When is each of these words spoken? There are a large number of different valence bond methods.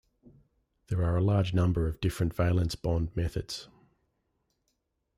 There 0.87 1.03
are 1.03 1.15
a 1.15 1.21
large 1.21 1.53
number 1.53 1.85
of 1.87 2.01
different 2.01 2.33
valence 2.33 2.73
bond 2.73 3.15
methods. 3.15 3.67